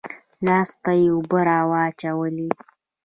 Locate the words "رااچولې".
1.47-2.49